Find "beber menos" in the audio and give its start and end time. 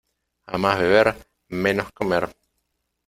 0.79-1.91